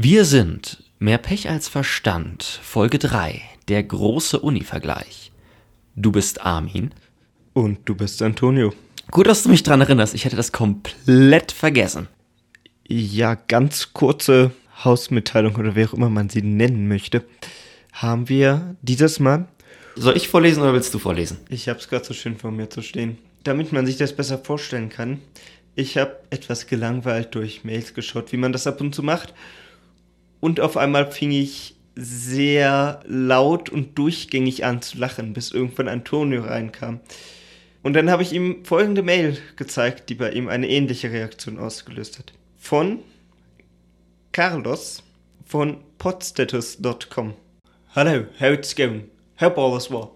[0.00, 5.32] Wir sind Mehr Pech als Verstand, Folge 3, der große Uni-Vergleich.
[5.96, 6.94] Du bist Armin.
[7.52, 8.72] Und du bist Antonio.
[9.10, 12.06] Gut, dass du mich dran erinnerst, ich hätte das komplett vergessen.
[12.86, 14.52] Ja, ganz kurze
[14.84, 17.24] Hausmitteilung oder wie auch immer man sie nennen möchte.
[17.92, 19.48] Haben wir dieses Mal.
[19.96, 21.38] Soll ich vorlesen oder willst du vorlesen?
[21.48, 23.18] Ich habe es gerade so schön vor mir zu stehen.
[23.42, 25.20] Damit man sich das besser vorstellen kann,
[25.74, 29.34] ich habe etwas gelangweilt durch Mails geschaut, wie man das ab und zu macht.
[30.40, 36.42] Und auf einmal fing ich sehr laut und durchgängig an zu lachen, bis irgendwann Antonio
[36.42, 37.00] reinkam.
[37.82, 42.18] Und dann habe ich ihm folgende Mail gezeigt, die bei ihm eine ähnliche Reaktion ausgelöst
[42.18, 42.32] hat.
[42.56, 43.00] Von
[44.32, 45.02] Carlos
[45.44, 47.34] von podstatus.com.
[47.94, 49.10] Hello, how it's going?
[49.40, 50.12] Hope all is well.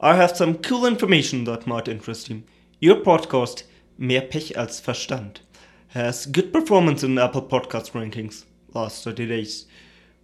[0.00, 2.42] I have some cool information that might interest you.
[2.80, 3.64] Your podcast
[3.98, 5.40] Mehr Pech als Verstand
[5.94, 8.44] has good performance in Apple Podcast rankings
[8.74, 9.66] last 30 days.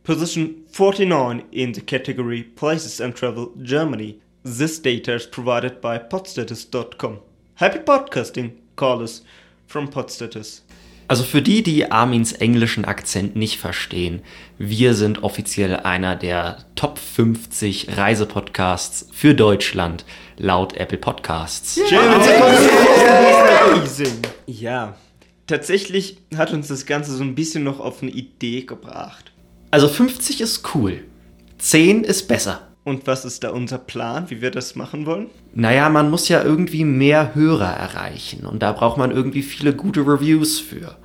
[0.04, 4.20] Position 49 in the category Places and Travel Germany.
[4.42, 7.20] This data is provided by podstatus.com.
[7.54, 9.22] Happy podcasting, Carlos
[9.66, 10.62] from Podstatus.
[11.08, 14.22] Also für die, die Armins englischen Akzent nicht verstehen,
[14.56, 20.04] wir sind offiziell einer der Top 50 Reisepodcasts für Deutschland
[20.38, 21.78] laut Apple Podcasts.
[23.70, 24.22] Amazing.
[24.46, 24.96] Ja,
[25.52, 29.32] tatsächlich hat uns das Ganze so ein bisschen noch auf eine Idee gebracht.
[29.70, 31.04] Also 50 ist cool.
[31.58, 32.68] 10 ist besser.
[32.84, 35.28] Und was ist da unser Plan, wie wir das machen wollen?
[35.54, 40.00] Naja, man muss ja irgendwie mehr Hörer erreichen und da braucht man irgendwie viele gute
[40.00, 40.96] Reviews für,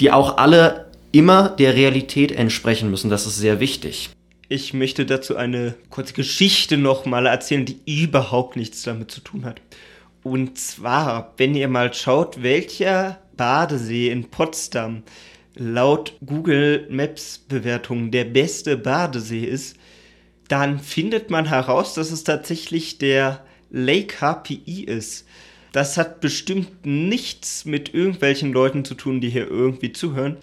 [0.00, 3.10] die auch alle immer der Realität entsprechen müssen.
[3.10, 4.08] Das ist sehr wichtig.
[4.48, 9.60] Ich möchte dazu eine kurze Geschichte nochmal erzählen, die überhaupt nichts damit zu tun hat.
[10.22, 15.02] Und zwar, wenn ihr mal schaut, welcher Badesee in Potsdam
[15.54, 19.76] laut Google Maps Bewertung der beste Badesee ist,
[20.48, 25.26] dann findet man heraus, dass es tatsächlich der Lake HPI ist.
[25.72, 30.36] Das hat bestimmt nichts mit irgendwelchen Leuten zu tun, die hier irgendwie zuhören.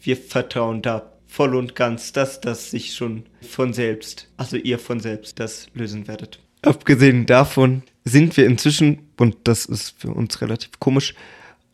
[0.00, 5.00] Wir vertrauen da voll und ganz, dass das sich schon von selbst, also ihr von
[5.00, 6.40] selbst, das lösen werdet.
[6.62, 11.14] Abgesehen davon sind wir inzwischen, und das ist für uns relativ komisch,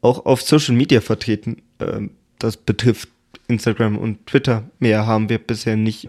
[0.00, 1.62] auch auf Social Media vertreten.
[1.80, 3.08] Ähm, das betrifft
[3.48, 4.64] Instagram und Twitter.
[4.78, 6.08] Mehr haben wir bisher nicht.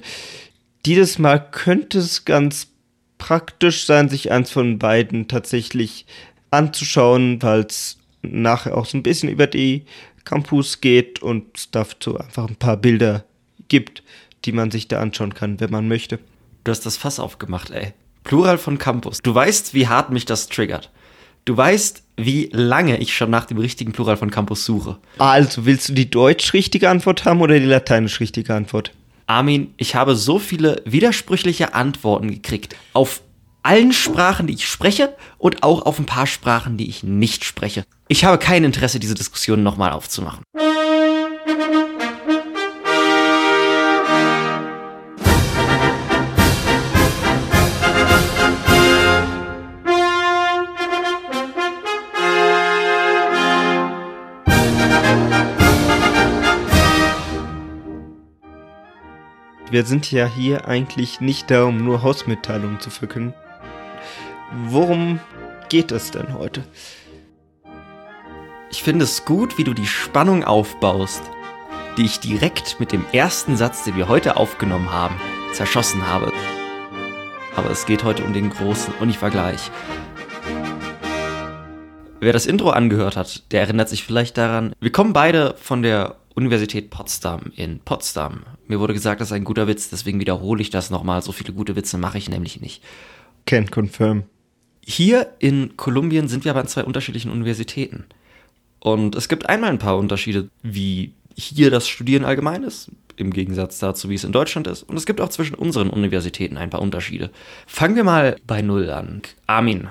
[0.86, 2.68] Dieses Mal könnte es ganz
[3.18, 6.06] praktisch sein, sich eins von beiden tatsächlich
[6.52, 9.86] anzuschauen, weil es nachher auch so ein bisschen über die
[10.26, 13.26] Campus geht und dazu einfach ein paar Bilder
[13.68, 14.04] gibt,
[14.46, 16.20] die man sich da anschauen kann, wenn man möchte.
[16.64, 17.94] Du hast das Fass aufgemacht, ey.
[18.24, 19.20] Plural von Campus.
[19.24, 20.92] Du weißt, wie hart mich das triggert.
[21.46, 24.98] Du weißt, wie lange ich schon nach dem richtigen Plural von Campus suche.
[25.18, 28.92] Also, willst du die deutsch-richtige Antwort haben oder die lateinisch-richtige Antwort?
[29.26, 32.76] Armin, ich habe so viele widersprüchliche Antworten gekriegt.
[32.94, 33.22] Auf
[33.64, 37.84] allen Sprachen, die ich spreche und auch auf ein paar Sprachen, die ich nicht spreche.
[38.08, 40.44] Ich habe kein Interesse, diese Diskussion nochmal aufzumachen.
[59.72, 63.36] Wir sind ja hier eigentlich nicht da, um nur Hausmitteilungen zu verkünden.
[64.66, 65.20] Worum
[65.70, 66.64] geht es denn heute?
[68.72, 71.22] Ich finde es gut, wie du die Spannung aufbaust,
[71.98, 75.22] die ich direkt mit dem ersten Satz, den wir heute aufgenommen haben,
[75.54, 76.34] zerschossen habe.
[77.56, 79.70] Aber es geht heute um den großen Uni-Vergleich.
[82.22, 86.16] Wer das Intro angehört hat, der erinnert sich vielleicht daran, wir kommen beide von der
[86.36, 88.44] Universität Potsdam in Potsdam.
[88.68, 91.22] Mir wurde gesagt, das ist ein guter Witz, deswegen wiederhole ich das nochmal.
[91.22, 92.84] So viele gute Witze mache ich nämlich nicht.
[93.48, 94.24] Can't confirm.
[94.86, 98.06] Hier in Kolumbien sind wir aber an zwei unterschiedlichen Universitäten.
[98.80, 103.80] Und es gibt einmal ein paar Unterschiede, wie hier das Studieren allgemein ist, im Gegensatz
[103.80, 104.84] dazu, wie es in Deutschland ist.
[104.84, 107.32] Und es gibt auch zwischen unseren Universitäten ein paar Unterschiede.
[107.68, 109.22] Fangen wir mal bei Null an.
[109.48, 109.90] Armin,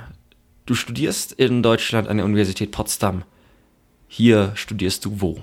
[0.67, 3.25] du studierst in Deutschland an der Universität Potsdam.
[4.09, 5.41] Hier studierst du wo?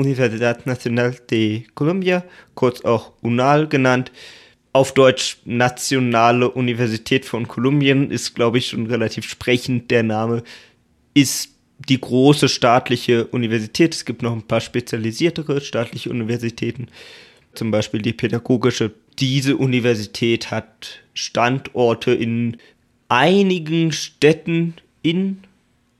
[0.00, 2.24] Universidad Nacional de Colombia,
[2.54, 4.10] kurz auch UNAL genannt.
[4.72, 9.90] Auf Deutsch Nationale Universität von Kolumbien ist, glaube ich, schon relativ sprechend.
[9.90, 10.42] Der Name
[11.12, 11.50] ist
[11.88, 13.94] die große staatliche Universität.
[13.94, 16.86] Es gibt noch ein paar spezialisiertere staatliche Universitäten,
[17.54, 18.92] zum Beispiel die pädagogische.
[19.18, 22.56] Diese Universität hat Standorte in
[23.08, 25.42] einigen Städten in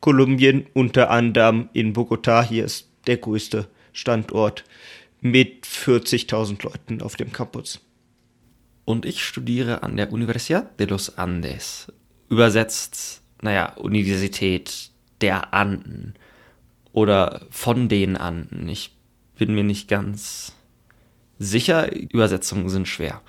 [0.01, 2.43] Kolumbien, unter anderem in Bogotá.
[2.43, 3.69] Hier ist der größte
[4.01, 4.65] Standort
[5.21, 7.81] mit 40.000 Leuten auf dem Campus.
[8.85, 11.93] Und ich studiere an der Universidad de los Andes.
[12.31, 16.15] Übersetzt, naja, Universität der Anden
[16.93, 18.69] oder von den Anden.
[18.69, 18.97] Ich
[19.37, 20.55] bin mir nicht ganz
[21.39, 23.21] sicher, Übersetzungen sind schwer.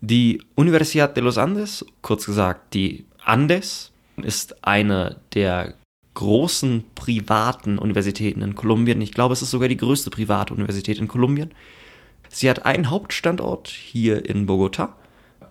[0.00, 5.74] Die Universidad de los Andes, kurz gesagt die Andes, ist eine der
[6.14, 9.00] großen privaten Universitäten in Kolumbien.
[9.00, 11.52] Ich glaube, es ist sogar die größte private Universität in Kolumbien.
[12.28, 14.96] Sie hat einen Hauptstandort hier in Bogota.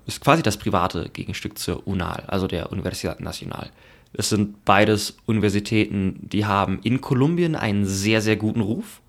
[0.05, 3.71] Ist quasi das private Gegenstück zur UNAL, also der Universidad Nacional.
[4.13, 9.01] Es sind beides Universitäten, die haben in Kolumbien einen sehr, sehr guten Ruf.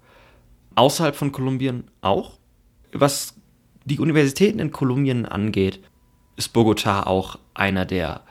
[0.74, 2.38] Außerhalb von Kolumbien auch.
[2.92, 3.34] Was
[3.84, 5.80] die Universitäten in Kolumbien angeht,
[6.36, 8.22] ist Bogota auch einer der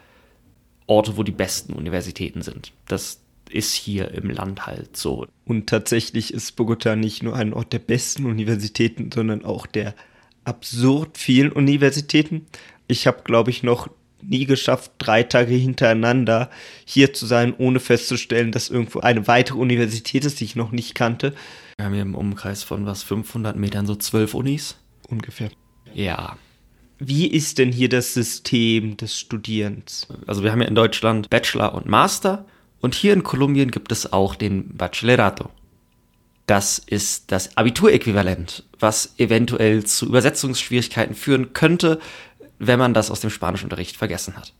[0.91, 2.73] Orte, wo die besten Universitäten sind.
[2.85, 5.25] Das ist hier im Land halt so.
[5.45, 9.95] Und tatsächlich ist Bogota nicht nur ein Ort der besten Universitäten, sondern auch der
[10.43, 12.45] absurd vielen Universitäten.
[12.87, 13.89] Ich habe, glaube ich, noch
[14.21, 16.49] nie geschafft, drei Tage hintereinander
[16.85, 20.93] hier zu sein, ohne festzustellen, dass irgendwo eine weitere Universität ist, die ich noch nicht
[20.93, 21.33] kannte.
[21.77, 24.75] Wir haben hier im Umkreis von was, 500 Metern so zwölf Unis?
[25.07, 25.51] Ungefähr.
[25.93, 26.37] Ja,
[27.03, 30.07] wie ist denn hier das System des Studierens?
[30.27, 32.45] Also wir haben ja in Deutschland Bachelor und Master
[32.79, 35.49] und hier in Kolumbien gibt es auch den Bachillerato.
[36.45, 41.99] Das ist das Abituräquivalent, was eventuell zu Übersetzungsschwierigkeiten führen könnte,
[42.59, 44.53] wenn man das aus dem Spanischunterricht vergessen hat.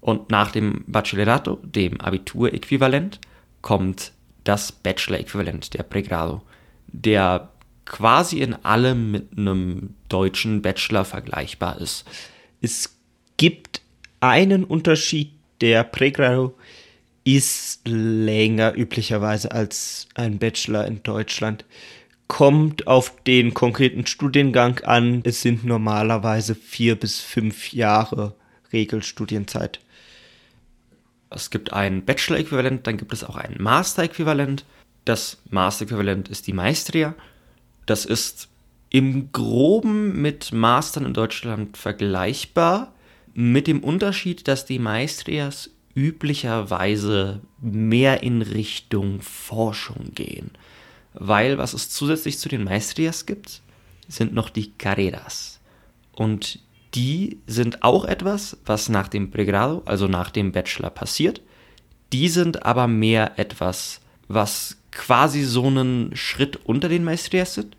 [0.00, 3.20] Und nach dem Bachillerato, dem Abituräquivalent,
[3.60, 4.12] kommt
[4.44, 6.40] das Bachelor-Äquivalent, der Pregrado,
[6.86, 7.50] der
[7.84, 12.04] quasi in allem mit einem deutschen Bachelor vergleichbar ist.
[12.60, 12.96] Es
[13.36, 13.82] gibt
[14.20, 16.56] einen Unterschied, der Pregrado
[17.24, 21.64] ist länger üblicherweise als ein Bachelor in Deutschland.
[22.28, 25.22] Kommt auf den konkreten Studiengang an.
[25.24, 28.36] Es sind normalerweise vier bis fünf Jahre
[28.72, 29.80] Regelstudienzeit.
[31.28, 34.64] Es gibt ein Bachelor-Äquivalent, dann gibt es auch ein Master-Äquivalent.
[35.04, 37.16] Das Master-Äquivalent ist die Maestria
[37.86, 38.48] das ist
[38.94, 42.94] im groben mit Mastern in Deutschland vergleichbar,
[43.32, 50.52] mit dem Unterschied, dass die Maestrias üblicherweise mehr in Richtung Forschung gehen.
[51.12, 53.62] Weil was es zusätzlich zu den Maestrias gibt,
[54.06, 55.58] sind noch die Carreras.
[56.12, 56.60] Und
[56.94, 61.42] die sind auch etwas, was nach dem Pregrado, also nach dem Bachelor passiert.
[62.12, 67.76] Die sind aber mehr etwas, was quasi so einen Schritt unter den Maestrias sind.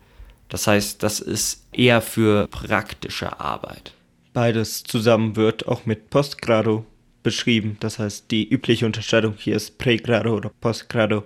[0.48, 3.92] Das heißt, das ist eher für praktische Arbeit.
[4.32, 6.84] Beides zusammen wird auch mit Postgrado
[7.22, 7.76] beschrieben.
[7.80, 11.24] Das heißt, die übliche Unterscheidung hier ist Pregrado oder Postgrado.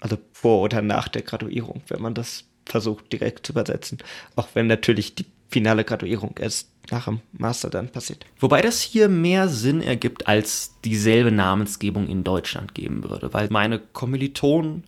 [0.00, 3.98] Also vor oder nach der Graduierung, wenn man das versucht direkt zu übersetzen.
[4.36, 8.24] Auch wenn natürlich die finale Graduierung erst nach dem Master dann passiert.
[8.38, 13.78] Wobei das hier mehr Sinn ergibt, als dieselbe Namensgebung in Deutschland geben würde, weil meine
[13.78, 14.84] Kommilitonen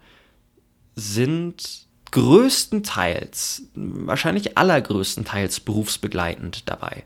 [0.94, 7.05] sind größtenteils, wahrscheinlich allergrößtenteils berufsbegleitend dabei.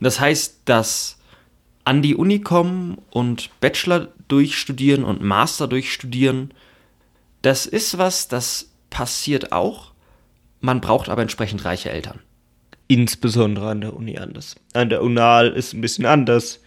[0.00, 1.18] Das heißt, dass
[1.84, 6.52] an die Uni kommen und Bachelor durchstudieren und Master durchstudieren,
[7.42, 9.92] das ist was, das passiert auch.
[10.60, 12.20] Man braucht aber entsprechend reiche Eltern.
[12.88, 14.56] Insbesondere an der Uni anders.
[14.72, 16.60] An der UNAL ist ein bisschen anders,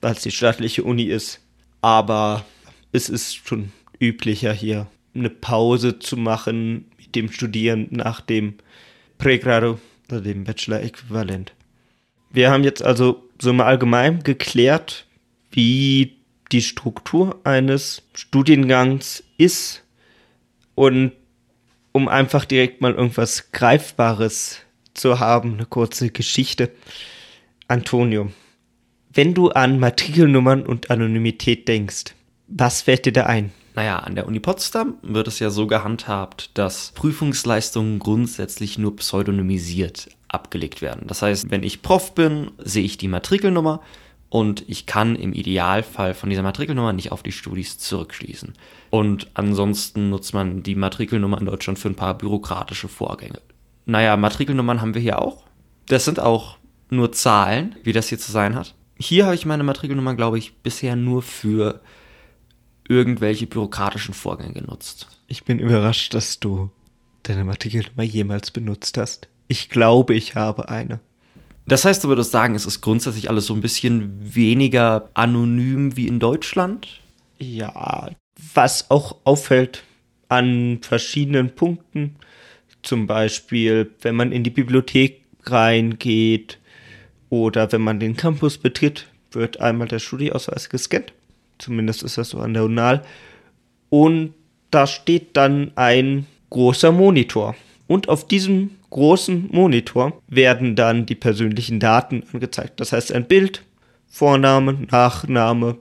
[0.00, 1.40] weil es die staatliche Uni ist.
[1.80, 2.44] Aber
[2.92, 8.54] es ist schon üblicher hier eine Pause zu machen dem Studieren nach dem
[9.18, 11.52] Pregrado oder dem Bachelor-Äquivalent.
[12.30, 15.06] Wir haben jetzt also so mal allgemein geklärt,
[15.50, 16.16] wie
[16.52, 19.84] die Struktur eines Studiengangs ist
[20.74, 21.12] und
[21.92, 24.60] um einfach direkt mal irgendwas Greifbares
[24.94, 26.70] zu haben, eine kurze Geschichte.
[27.68, 28.30] Antonio,
[29.12, 32.14] wenn du an Matrikelnummern und Anonymität denkst,
[32.46, 33.52] was fällt dir da ein?
[33.74, 40.08] Naja, an der Uni Potsdam wird es ja so gehandhabt, dass Prüfungsleistungen grundsätzlich nur pseudonymisiert
[40.28, 41.06] abgelegt werden.
[41.06, 43.80] Das heißt, wenn ich Prof bin, sehe ich die Matrikelnummer
[44.28, 48.54] und ich kann im Idealfall von dieser Matrikelnummer nicht auf die Studis zurückschließen.
[48.90, 53.40] Und ansonsten nutzt man die Matrikelnummer in Deutschland für ein paar bürokratische Vorgänge.
[53.86, 55.42] Naja, Matrikelnummern haben wir hier auch.
[55.86, 56.58] Das sind auch
[56.90, 58.74] nur Zahlen, wie das hier zu sein hat.
[58.96, 61.80] Hier habe ich meine Matrikelnummer, glaube ich, bisher nur für
[62.90, 65.06] irgendwelche bürokratischen Vorgänge genutzt.
[65.28, 66.70] Ich bin überrascht, dass du
[67.22, 69.28] deine Matrikelnummer jemals benutzt hast.
[69.46, 70.98] Ich glaube, ich habe eine.
[71.68, 76.08] Das heißt, du würdest sagen, es ist grundsätzlich alles so ein bisschen weniger anonym wie
[76.08, 77.00] in Deutschland?
[77.38, 78.10] Ja,
[78.54, 79.84] was auch auffällt
[80.28, 82.16] an verschiedenen Punkten,
[82.82, 86.58] Zum Beispiel, wenn man in die Bibliothek reingeht
[87.28, 91.12] oder wenn man den Campus betritt, wird einmal der Studieausweis gescannt.
[91.60, 93.02] Zumindest ist das so an der UNAL.
[93.88, 94.34] Und
[94.70, 97.54] da steht dann ein großer Monitor.
[97.86, 102.80] Und auf diesem großen Monitor werden dann die persönlichen Daten angezeigt.
[102.80, 103.62] Das heißt ein Bild,
[104.08, 105.76] Vorname, Nachname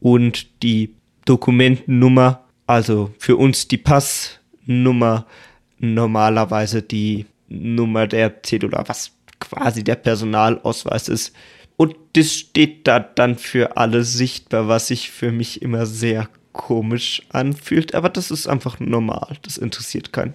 [0.00, 5.26] und die Dokumentennummer, also für uns die Passnummer,
[5.78, 11.34] normalerweise die Nummer der Cedula, was quasi der Personalausweis ist.
[11.78, 17.22] Und das steht da dann für alle sichtbar, was sich für mich immer sehr komisch
[17.28, 17.94] anfühlt.
[17.94, 19.36] Aber das ist einfach normal.
[19.42, 20.34] Das interessiert keinen.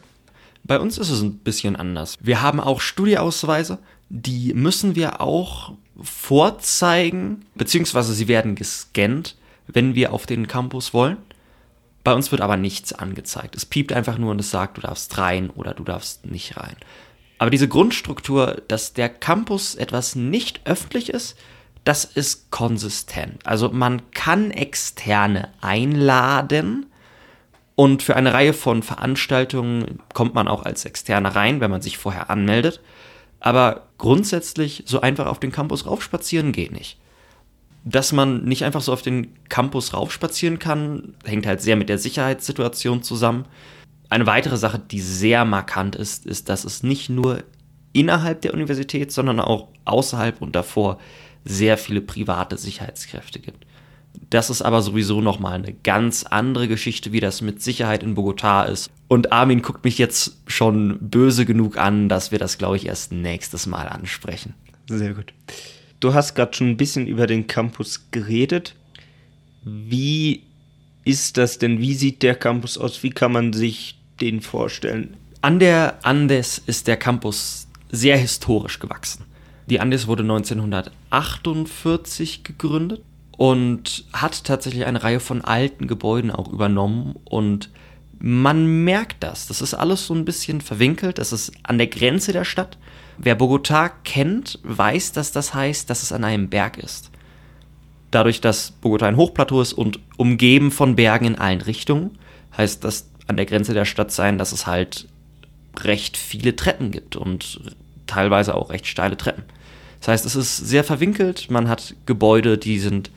[0.63, 2.17] Bei uns ist es ein bisschen anders.
[2.21, 9.35] Wir haben auch Studieausweise, die müssen wir auch vorzeigen, beziehungsweise sie werden gescannt,
[9.67, 11.17] wenn wir auf den Campus wollen.
[12.05, 13.57] Bei uns wird aber nichts angezeigt.
[13.57, 16.77] Es piept einfach nur und es sagt, du darfst rein oder du darfst nicht rein.
[17.43, 21.37] Aber diese Grundstruktur, dass der Campus etwas nicht öffentlich ist,
[21.83, 23.45] das ist konsistent.
[23.45, 26.85] Also man kann externe einladen
[27.75, 31.97] und für eine Reihe von Veranstaltungen kommt man auch als Externer rein, wenn man sich
[31.97, 32.79] vorher anmeldet.
[33.41, 36.97] Aber grundsätzlich so einfach auf den Campus raufspazieren geht nicht.
[37.83, 41.97] Dass man nicht einfach so auf den Campus raufspazieren kann, hängt halt sehr mit der
[41.97, 43.43] Sicherheitssituation zusammen.
[44.13, 47.43] Eine weitere Sache, die sehr markant ist, ist, dass es nicht nur
[47.93, 50.99] innerhalb der Universität, sondern auch außerhalb und davor
[51.45, 53.65] sehr viele private Sicherheitskräfte gibt.
[54.29, 58.67] Das ist aber sowieso nochmal eine ganz andere Geschichte, wie das mit Sicherheit in Bogotá
[58.67, 58.91] ist.
[59.07, 63.11] Und Armin guckt mich jetzt schon böse genug an, dass wir das, glaube ich, erst
[63.11, 64.53] nächstes Mal ansprechen.
[64.87, 65.33] Sehr gut.
[65.99, 68.75] Du hast gerade schon ein bisschen über den Campus geredet.
[69.63, 70.43] Wie
[71.03, 71.79] ist das denn?
[71.79, 73.01] Wie sieht der Campus aus?
[73.01, 75.15] Wie kann man sich den vorstellen?
[75.41, 79.25] An der Andes ist der Campus sehr historisch gewachsen.
[79.67, 83.03] Die Andes wurde 1948 gegründet
[83.37, 87.69] und hat tatsächlich eine Reihe von alten Gebäuden auch übernommen und
[88.19, 89.47] man merkt das.
[89.47, 91.17] Das ist alles so ein bisschen verwinkelt.
[91.17, 92.77] Das ist an der Grenze der Stadt.
[93.17, 97.11] Wer Bogotá kennt, weiß, dass das heißt, dass es an einem Berg ist.
[98.11, 102.17] Dadurch, dass Bogotá ein Hochplateau ist und umgeben von Bergen in allen Richtungen,
[102.55, 105.07] heißt das an der Grenze der Stadt sein, dass es halt
[105.79, 107.59] recht viele Treppen gibt und
[108.07, 109.43] teilweise auch recht steile Treppen.
[109.99, 111.49] Das heißt, es ist sehr verwinkelt.
[111.49, 113.09] Man hat Gebäude, die sind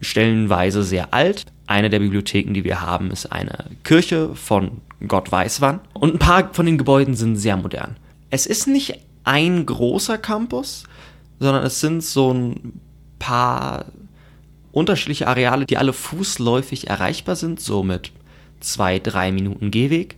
[0.00, 1.46] stellenweise sehr alt.
[1.66, 5.80] Eine der Bibliotheken, die wir haben, ist eine Kirche von Gott weiß wann.
[5.94, 7.96] Und ein paar von den Gebäuden sind sehr modern.
[8.30, 10.84] Es ist nicht ein großer Campus,
[11.40, 12.80] sondern es sind so ein
[13.18, 13.86] paar
[14.72, 18.12] unterschiedliche Areale, die alle fußläufig erreichbar sind, so mit
[18.60, 20.16] zwei, drei Minuten Gehweg.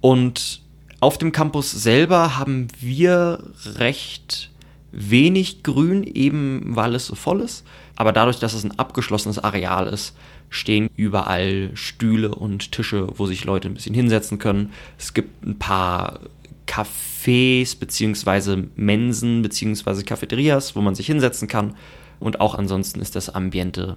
[0.00, 0.62] Und
[1.00, 4.50] auf dem Campus selber haben wir recht
[4.92, 7.66] wenig Grün, eben weil es so voll ist.
[7.96, 10.16] Aber dadurch, dass es ein abgeschlossenes Areal ist,
[10.48, 14.72] stehen überall Stühle und Tische, wo sich Leute ein bisschen hinsetzen können.
[14.98, 16.20] Es gibt ein paar
[16.66, 21.74] Cafés beziehungsweise Mensen beziehungsweise Cafeterias, wo man sich hinsetzen kann.
[22.20, 23.96] Und auch ansonsten ist das Ambiente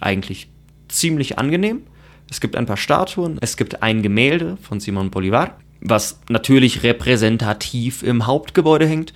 [0.00, 0.48] eigentlich
[0.88, 1.82] ziemlich angenehm.
[2.30, 8.02] Es gibt ein paar Statuen, es gibt ein Gemälde von Simon Bolivar, was natürlich repräsentativ
[8.02, 9.14] im Hauptgebäude hängt.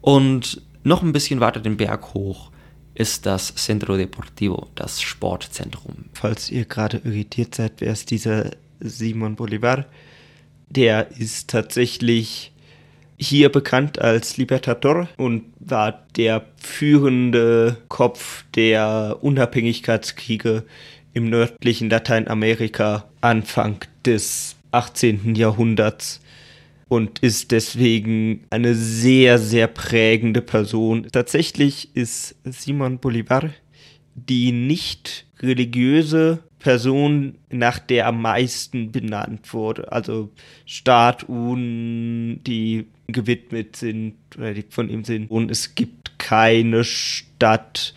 [0.00, 2.50] Und noch ein bisschen weiter den Berg hoch
[2.94, 6.06] ist das Centro Deportivo, das Sportzentrum.
[6.14, 8.50] Falls ihr gerade irritiert seid, wer ist dieser
[8.80, 9.86] Simon Bolivar?
[10.68, 12.52] Der ist tatsächlich
[13.16, 20.64] hier bekannt als Libertador und war der führende Kopf der Unabhängigkeitskriege
[21.12, 25.34] im nördlichen Lateinamerika Anfang des 18.
[25.34, 26.20] Jahrhunderts
[26.88, 31.06] und ist deswegen eine sehr, sehr prägende Person.
[31.10, 33.50] Tatsächlich ist Simon Bolivar
[34.26, 39.92] die nicht religiöse Person, nach der am meisten benannt wurde.
[39.92, 40.30] Also
[40.66, 45.30] Statuen, die gewidmet sind oder die von ihm sind.
[45.30, 47.94] Und es gibt keine Stadt,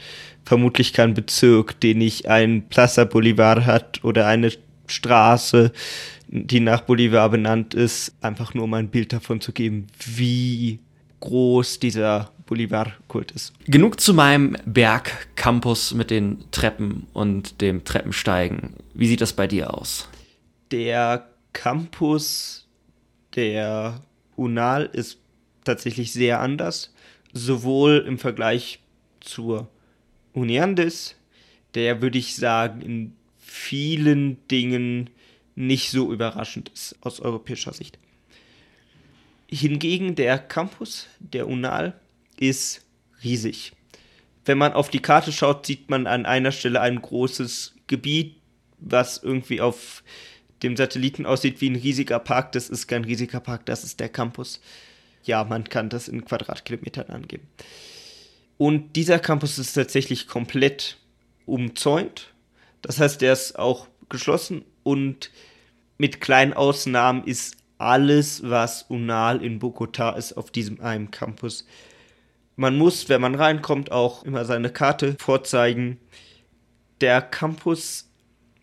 [0.52, 4.52] vermutlich keinen Bezirk, den nicht ein Plaza Bolivar hat oder eine
[4.86, 5.72] Straße,
[6.28, 10.80] die nach Bolivar benannt ist, einfach nur um ein Bild davon zu geben, wie
[11.22, 13.54] groß dieser Bolivar-Kult ist.
[13.66, 18.74] Genug zu meinem Bergcampus mit den Treppen und dem Treppensteigen.
[18.94, 20.10] Wie sieht das bei dir aus?
[20.70, 22.68] Der Campus
[23.38, 24.02] der
[24.36, 25.18] UNAL ist
[25.64, 26.94] tatsächlich sehr anders,
[27.32, 28.82] sowohl im Vergleich
[29.22, 29.70] zur
[30.34, 31.16] Uniandes,
[31.76, 35.10] der würde ich sagen in vielen Dingen
[35.56, 38.00] nicht so überraschend ist aus europäischer Sicht.
[39.50, 42.00] Hingegen der Campus, der Unal,
[42.40, 42.86] ist
[43.24, 43.74] riesig.
[44.46, 48.38] Wenn man auf die Karte schaut, sieht man an einer Stelle ein großes Gebiet,
[48.80, 50.04] was irgendwie auf
[50.64, 52.54] dem Satelliten aussieht wie ein riesiger Park.
[52.54, 54.62] Das ist kein riesiger Park, das ist der Campus.
[55.24, 57.48] Ja, man kann das in Quadratkilometern angeben.
[58.62, 60.98] Und dieser Campus ist tatsächlich komplett
[61.48, 62.32] umzäunt.
[62.84, 65.32] Das heißt, der ist auch geschlossen und
[65.98, 71.66] mit kleinen Ausnahmen ist alles, was Unal in Bogota ist, auf diesem einen Campus.
[72.56, 75.98] Man muss, wenn man reinkommt, auch immer seine Karte vorzeigen.
[77.02, 78.12] Der Campus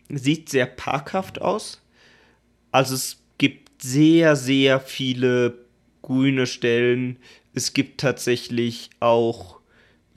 [0.07, 1.81] sieht sehr parkhaft aus.
[2.71, 5.57] Also es gibt sehr, sehr viele
[6.01, 7.17] grüne Stellen.
[7.53, 9.58] Es gibt tatsächlich auch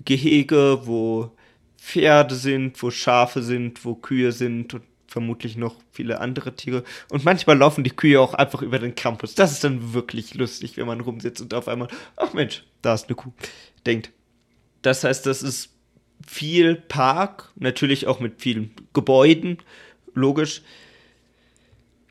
[0.05, 1.33] Gehege, wo
[1.77, 6.85] Pferde sind, wo Schafe sind, wo Kühe sind und vermutlich noch viele andere Tiere.
[7.11, 9.35] Und manchmal laufen die Kühe auch einfach über den Campus.
[9.35, 13.09] Das ist dann wirklich lustig, wenn man rumsitzt und auf einmal, ach Mensch, da ist
[13.09, 13.33] eine Kuh,
[13.85, 14.11] denkt.
[14.81, 15.71] Das heißt, das ist
[16.27, 19.59] viel Park, natürlich auch mit vielen Gebäuden,
[20.15, 20.63] logisch.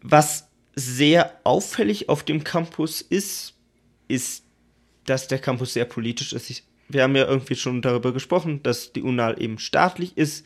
[0.04, 3.54] Was sehr auffällig auf dem Campus ist,
[4.08, 4.46] ist,
[5.06, 6.64] dass der Campus sehr politisch ist.
[6.94, 10.46] Wir haben ja irgendwie schon darüber gesprochen, dass die UNAL eben staatlich ist.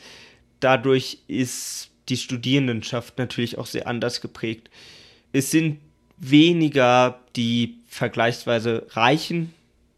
[0.60, 4.70] Dadurch ist die Studierendenschaft natürlich auch sehr anders geprägt.
[5.32, 5.80] Es sind
[6.18, 9.54] weniger die vergleichsweise Reichen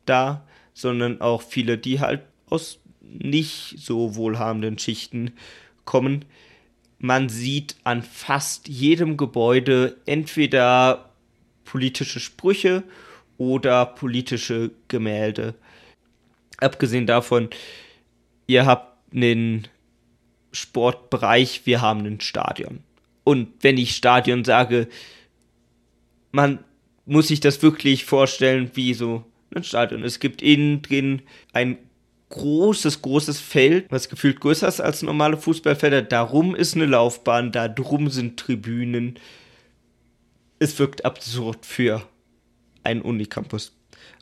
[0.06, 5.32] da, sondern auch viele, die halt aus nicht so wohlhabenden Schichten
[5.86, 6.26] kommen.
[7.00, 11.10] Man sieht an fast jedem Gebäude entweder
[11.66, 12.84] politische Sprüche
[13.38, 15.54] oder politische Gemälde.
[16.58, 17.50] Abgesehen davon,
[18.48, 19.68] ihr habt einen
[20.52, 22.80] Sportbereich, wir haben ein Stadion.
[23.24, 24.88] Und wenn ich Stadion sage,
[26.32, 26.60] man
[27.06, 29.24] muss sich das wirklich vorstellen wie so
[29.54, 30.04] ein Stadion.
[30.04, 31.22] Es gibt innen drin
[31.54, 31.78] ein
[32.30, 36.02] großes, großes Feld, was gefühlt größer ist als normale Fußballfelder.
[36.02, 39.20] Darum ist eine Laufbahn, da drum sind Tribünen.
[40.60, 42.02] Es wirkt absurd für
[42.84, 43.77] einen Unicampus.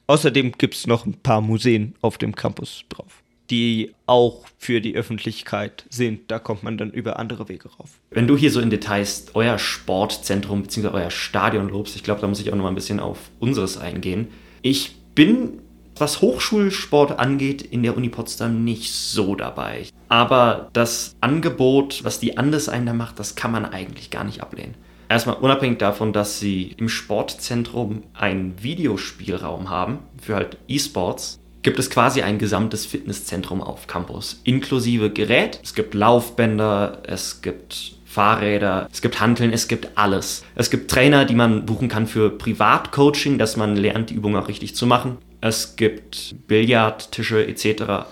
[0.07, 4.95] Außerdem gibt es noch ein paar Museen auf dem Campus drauf die auch für die
[4.95, 6.31] Öffentlichkeit sind.
[6.31, 7.91] Da kommt man dann über andere Wege rauf.
[8.11, 10.87] Wenn du hier so in Details euer Sportzentrum bzw.
[10.89, 13.77] euer Stadion lobst, ich glaube, da muss ich auch noch mal ein bisschen auf unseres
[13.77, 14.29] eingehen.
[14.61, 15.59] Ich bin,
[15.97, 19.85] was Hochschulsport angeht, in der Uni Potsdam nicht so dabei.
[20.09, 24.75] Aber das Angebot, was die Andessein da macht, das kann man eigentlich gar nicht ablehnen.
[25.07, 31.89] Erstmal unabhängig davon, dass sie im Sportzentrum einen Videospielraum haben für halt E-Sports, gibt es
[31.89, 35.59] quasi ein gesamtes Fitnesszentrum auf Campus, inklusive Gerät.
[35.63, 40.45] Es gibt Laufbänder, es gibt Fahrräder, es gibt Hanteln, es gibt alles.
[40.55, 44.47] Es gibt Trainer, die man buchen kann für Privatcoaching, dass man lernt, die Übung auch
[44.47, 45.17] richtig zu machen.
[45.41, 48.05] Es gibt Billardtische etc.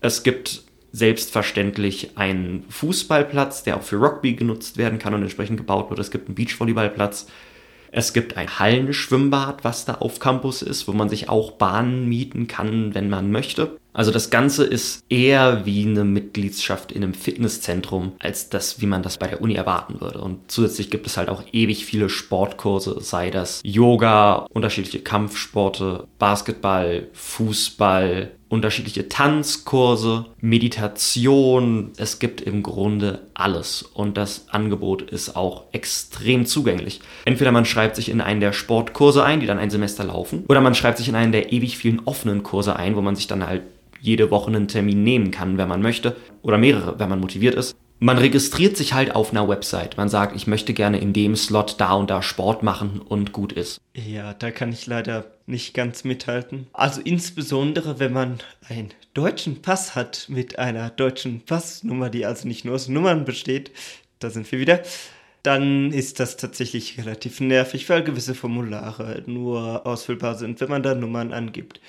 [0.00, 0.62] Es gibt
[0.96, 6.00] selbstverständlich einen Fußballplatz, der auch für Rugby genutzt werden kann und entsprechend gebaut wird.
[6.00, 7.26] Es gibt einen Beachvolleyballplatz.
[7.92, 12.46] Es gibt ein Hallenschwimmbad, was da auf Campus ist, wo man sich auch Bahnen mieten
[12.46, 13.78] kann, wenn man möchte.
[13.96, 19.02] Also das Ganze ist eher wie eine Mitgliedschaft in einem Fitnesszentrum, als das, wie man
[19.02, 20.20] das bei der Uni erwarten würde.
[20.20, 27.08] Und zusätzlich gibt es halt auch ewig viele Sportkurse, sei das Yoga, unterschiedliche Kampfsporte, Basketball,
[27.14, 31.92] Fußball, unterschiedliche Tanzkurse, Meditation.
[31.96, 37.00] Es gibt im Grunde alles und das Angebot ist auch extrem zugänglich.
[37.24, 40.60] Entweder man schreibt sich in einen der Sportkurse ein, die dann ein Semester laufen, oder
[40.60, 43.46] man schreibt sich in einen der ewig vielen offenen Kurse ein, wo man sich dann
[43.46, 43.62] halt
[44.00, 47.76] jede Woche einen Termin nehmen kann, wenn man möchte, oder mehrere, wenn man motiviert ist
[47.98, 49.96] man registriert sich halt auf einer Website.
[49.96, 53.52] Man sagt, ich möchte gerne in dem Slot da und da Sport machen und gut
[53.52, 53.80] ist.
[53.94, 56.66] Ja, da kann ich leider nicht ganz mithalten.
[56.72, 62.64] Also insbesondere, wenn man einen deutschen Pass hat mit einer deutschen Passnummer, die also nicht
[62.64, 63.70] nur aus Nummern besteht,
[64.18, 64.82] da sind wir wieder,
[65.42, 70.94] dann ist das tatsächlich relativ nervig, weil gewisse Formulare nur ausfüllbar sind, wenn man da
[70.94, 71.80] Nummern angibt.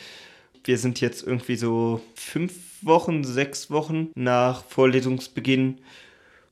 [0.68, 5.80] Wir sind jetzt irgendwie so fünf Wochen, sechs Wochen nach Vorlesungsbeginn.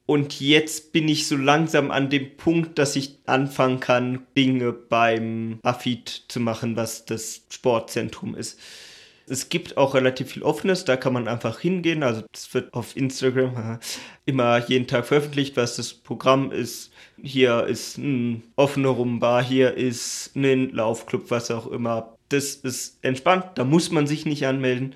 [0.05, 5.59] Und jetzt bin ich so langsam an dem Punkt, dass ich anfangen kann, Dinge beim
[5.63, 8.57] AFID zu machen, was das Sportzentrum ist.
[9.27, 12.01] Es gibt auch relativ viel Offenes, da kann man einfach hingehen.
[12.01, 13.79] Also es wird auf Instagram
[14.25, 16.93] immer jeden Tag veröffentlicht, was das Programm ist.
[17.21, 23.45] Hier ist ein offener Rumbar, hier ist ein Laufclub, was auch immer das ist entspannt,
[23.55, 24.95] da muss man sich nicht anmelden.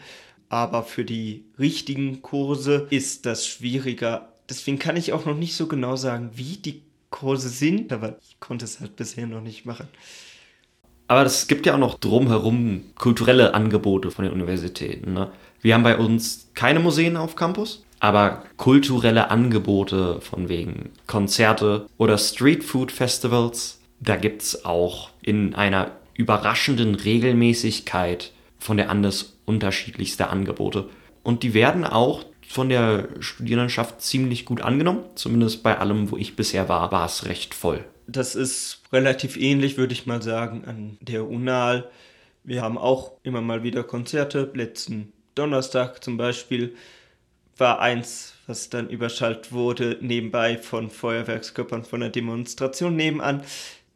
[0.50, 4.34] Aber für die richtigen Kurse ist das schwieriger.
[4.50, 8.39] Deswegen kann ich auch noch nicht so genau sagen, wie die Kurse sind, aber ich
[8.39, 9.88] konnte es halt bisher noch nicht machen.
[11.08, 15.13] Aber es gibt ja auch noch drumherum kulturelle Angebote von den Universitäten.
[15.13, 15.32] Ne?
[15.62, 22.18] Wir haben bei uns keine Museen auf Campus, aber kulturelle Angebote von wegen Konzerte oder
[22.18, 30.89] Streetfood-Festivals, da gibt es auch in einer überraschenden Regelmäßigkeit von der Andes unterschiedlichste Angebote.
[31.23, 35.05] Und die werden auch von der Studierendenschaft ziemlich gut angenommen.
[35.15, 37.86] Zumindest bei allem, wo ich bisher war, war es recht voll.
[38.05, 41.89] Das ist relativ ähnlich, würde ich mal sagen, an der UNAL.
[42.43, 44.51] Wir haben auch immer mal wieder Konzerte.
[44.53, 46.75] Letzten Donnerstag zum Beispiel
[47.55, 53.41] war eins, was dann überschaltet wurde, nebenbei von Feuerwerkskörpern von der Demonstration nebenan.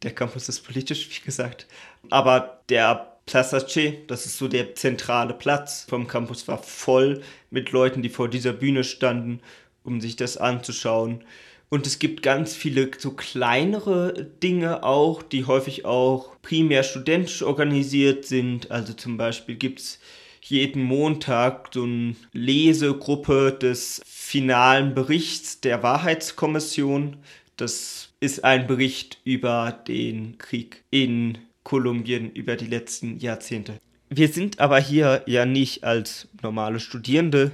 [0.02, 1.66] Der Campus ist politisch, wie gesagt.
[2.10, 7.72] Aber der Plaza Che, das ist so der zentrale Platz vom Campus, war voll mit
[7.72, 9.40] Leuten, die vor dieser Bühne standen,
[9.82, 11.24] um sich das anzuschauen.
[11.70, 18.26] Und es gibt ganz viele so kleinere Dinge auch, die häufig auch primär studentisch organisiert
[18.26, 18.70] sind.
[18.70, 19.98] Also zum Beispiel gibt es
[20.42, 27.16] jeden Montag so eine Lesegruppe des finalen Berichts der Wahrheitskommission.
[27.56, 33.80] Das ist ein Bericht über den Krieg in Kolumbien über die letzten Jahrzehnte.
[34.08, 37.52] Wir sind aber hier ja nicht als normale Studierende,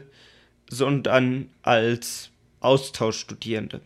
[0.68, 3.80] sondern als Austauschstudierende.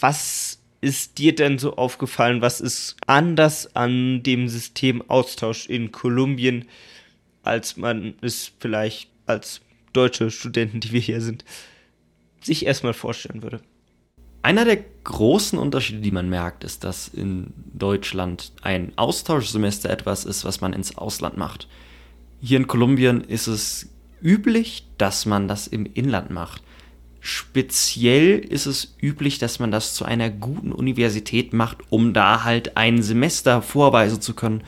[0.00, 2.42] Was ist dir denn so aufgefallen?
[2.42, 6.66] Was ist anders an dem System Austausch in Kolumbien,
[7.44, 9.60] als man es vielleicht als
[9.92, 11.44] deutsche Studenten, die wir hier sind,
[12.42, 13.60] sich erstmal vorstellen würde?
[14.42, 20.44] Einer der großen Unterschiede, die man merkt, ist, dass in Deutschland ein Austauschsemester etwas ist,
[20.44, 21.68] was man ins Ausland macht.
[22.40, 23.88] Hier in Kolumbien ist es
[24.20, 26.62] üblich, dass man das im Inland macht.
[27.20, 32.76] Speziell ist es üblich, dass man das zu einer guten Universität macht, um da halt
[32.76, 34.64] ein Semester vorweisen zu können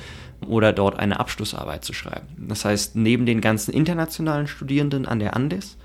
[0.47, 2.29] oder dort eine Abschlussarbeit zu schreiben.
[2.49, 5.77] Das heißt, neben den ganzen internationalen Studierenden an der Andes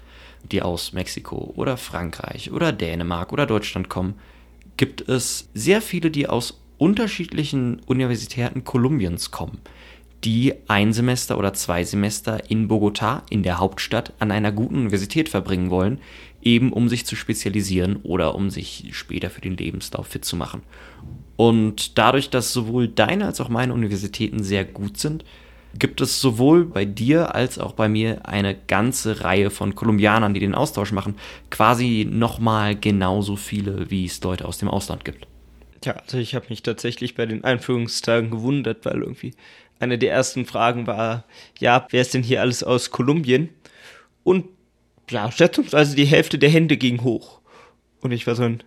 [0.51, 4.15] die aus Mexiko oder Frankreich oder Dänemark oder Deutschland kommen,
[4.77, 9.59] gibt es sehr viele, die aus unterschiedlichen Universitäten Kolumbiens kommen,
[10.23, 15.29] die ein Semester oder zwei Semester in Bogotá, in der Hauptstadt, an einer guten Universität
[15.29, 15.99] verbringen wollen,
[16.41, 20.61] eben um sich zu spezialisieren oder um sich später für den Lebenslauf fit zu machen.
[21.35, 25.25] Und dadurch, dass sowohl deine als auch meine Universitäten sehr gut sind,
[25.77, 30.39] gibt es sowohl bei dir als auch bei mir eine ganze Reihe von Kolumbianern, die
[30.39, 31.15] den Austausch machen.
[31.51, 35.27] Quasi nochmal genauso viele, wie es Leute aus dem Ausland gibt.
[35.85, 39.33] Ja, also ich habe mich tatsächlich bei den Einführungstagen gewundert, weil irgendwie
[39.79, 41.25] eine der ersten Fragen war,
[41.57, 43.49] ja, wer ist denn hier alles aus Kolumbien?
[44.23, 44.45] Und
[45.09, 47.39] ja, schätzungsweise die Hälfte der Hände ging hoch.
[48.01, 48.63] Und ich war so ein,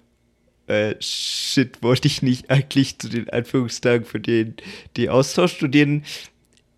[0.67, 4.57] äh, shit, wollte ich nicht eigentlich zu den Einführungstagen für den,
[4.97, 6.05] die Austausch studieren?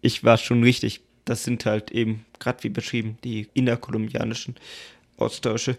[0.04, 1.00] Ich war schon richtig.
[1.24, 4.56] Das sind halt eben, gerade wie beschrieben, die innerkolumbianischen
[5.16, 5.78] Austausche.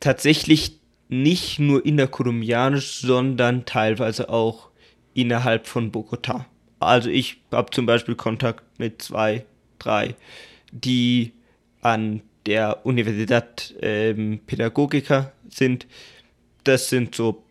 [0.00, 4.68] Tatsächlich nicht nur innerkolumbianisch, sondern teilweise auch
[5.14, 6.46] innerhalb von Bogota.
[6.78, 9.44] Also ich habe zum Beispiel Kontakt mit zwei,
[9.78, 10.14] drei,
[10.70, 11.32] die
[11.80, 15.86] an der Universidad ähm, Pädagogica sind.
[16.64, 17.42] Das sind so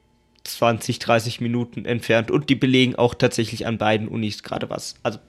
[0.43, 4.95] 20, 30 Minuten entfernt und die belegen auch tatsächlich an beiden Unis gerade was.
[5.03, 5.19] Also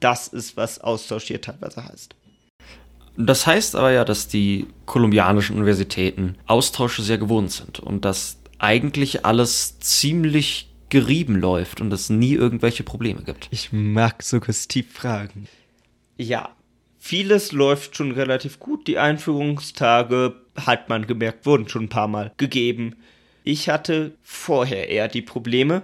[0.00, 2.14] das ist, was Austausch hier teilweise heißt.
[3.16, 9.24] Das heißt aber ja, dass die kolumbianischen Universitäten Austausche sehr gewohnt sind und dass eigentlich
[9.24, 13.48] alles ziemlich gerieben läuft und es nie irgendwelche Probleme gibt.
[13.50, 15.48] Ich mag suggestiv fragen.
[16.16, 16.50] Ja,
[16.98, 18.86] vieles läuft schon relativ gut.
[18.86, 22.96] Die Einführungstage, hat man gemerkt, wurden schon ein paar Mal gegeben.
[23.44, 25.82] Ich hatte vorher eher die Probleme,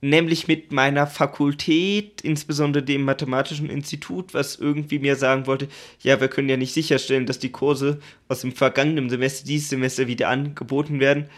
[0.00, 5.68] nämlich mit meiner Fakultät, insbesondere dem Mathematischen Institut, was irgendwie mir sagen wollte,
[6.00, 10.06] ja, wir können ja nicht sicherstellen, dass die Kurse aus dem vergangenen Semester dieses Semester
[10.06, 11.28] wieder angeboten werden.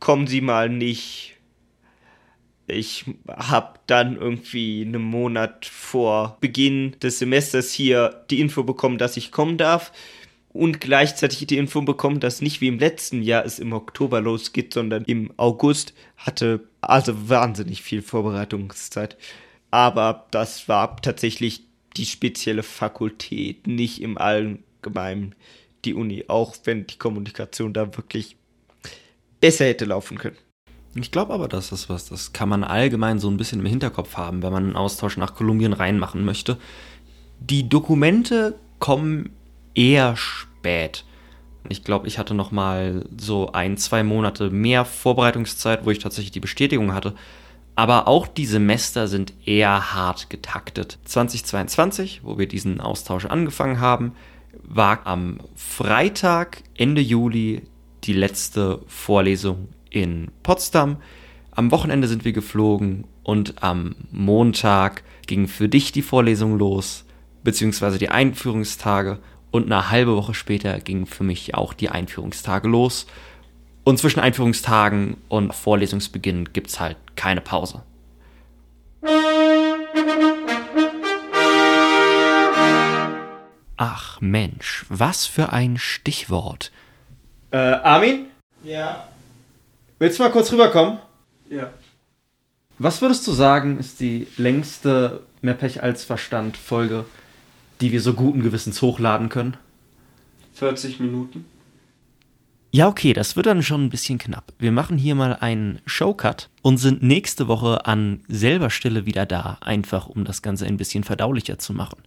[0.00, 1.36] Kommen Sie mal nicht.
[2.66, 9.16] Ich habe dann irgendwie einen Monat vor Beginn des Semesters hier die Info bekommen, dass
[9.16, 9.92] ich kommen darf
[10.52, 14.74] und gleichzeitig die Info bekommen, dass nicht wie im letzten Jahr es im Oktober losgeht,
[14.74, 19.16] sondern im August hatte also wahnsinnig viel Vorbereitungszeit.
[19.70, 21.64] Aber das war tatsächlich
[21.96, 25.34] die spezielle Fakultät, nicht im Allgemeinen
[25.84, 28.36] die Uni, auch wenn die Kommunikation da wirklich
[29.40, 30.36] besser hätte laufen können.
[30.94, 34.16] Ich glaube aber, das ist was, das kann man allgemein so ein bisschen im Hinterkopf
[34.16, 36.58] haben, wenn man einen Austausch nach Kolumbien reinmachen möchte.
[37.40, 39.30] Die Dokumente kommen
[39.74, 41.04] eher spät.
[41.68, 46.32] Ich glaube, ich hatte noch mal so ein, zwei Monate mehr Vorbereitungszeit, wo ich tatsächlich
[46.32, 47.14] die Bestätigung hatte.
[47.74, 50.98] Aber auch die Semester sind eher hart getaktet.
[51.04, 54.12] 2022, wo wir diesen Austausch angefangen haben,
[54.62, 57.62] war am Freitag, Ende Juli,
[58.04, 60.98] die letzte Vorlesung in Potsdam.
[61.52, 67.04] Am Wochenende sind wir geflogen und am Montag ging für dich die Vorlesung los,
[67.44, 69.18] beziehungsweise die Einführungstage.
[69.52, 73.06] Und eine halbe Woche später gingen für mich auch die Einführungstage los.
[73.84, 77.82] Und zwischen Einführungstagen und Vorlesungsbeginn gibt es halt keine Pause.
[83.76, 86.72] Ach Mensch, was für ein Stichwort.
[87.50, 88.26] Äh, Armin?
[88.64, 89.06] Ja.
[89.98, 90.98] Willst du mal kurz rüberkommen?
[91.50, 91.70] Ja.
[92.78, 97.04] Was würdest du sagen, ist die längste Mehr Pech als Verstand Folge,
[97.82, 99.56] die wir so guten Gewissens hochladen können?
[100.54, 101.44] 40 Minuten.
[102.70, 104.52] Ja, okay, das wird dann schon ein bisschen knapp.
[104.58, 109.58] Wir machen hier mal einen Showcut und sind nächste Woche an selber Stelle wieder da,
[109.60, 111.98] einfach um das Ganze ein bisschen verdaulicher zu machen.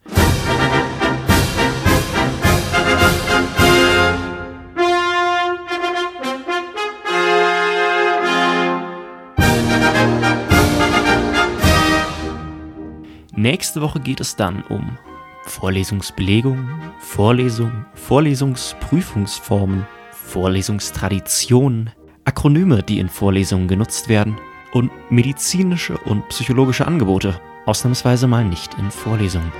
[13.35, 14.97] Nächste Woche geht es dann um
[15.45, 16.67] Vorlesungsbelegung,
[16.99, 21.91] Vorlesung, Vorlesungsprüfungsformen, Vorlesungstraditionen,
[22.25, 24.37] Akronyme, die in Vorlesungen genutzt werden
[24.73, 29.51] und medizinische und psychologische Angebote, ausnahmsweise mal nicht in Vorlesungen.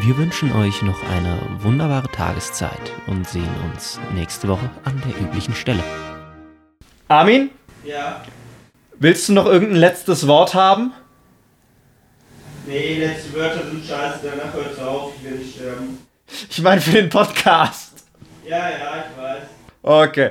[0.00, 5.54] Wir wünschen euch noch eine wunderbare Tageszeit und sehen uns nächste Woche an der üblichen
[5.54, 5.84] Stelle.
[7.08, 7.50] Armin?
[7.84, 8.22] Ja.
[8.98, 10.92] Willst du noch irgendein letztes Wort haben?
[12.66, 16.06] Nee, letzte Wörter sind scheiße, danach hört's auf, ich will nicht sterben.
[16.48, 18.04] Ich meine für den Podcast.
[18.46, 19.42] Ja, ja, ich weiß.
[19.82, 20.30] Okay.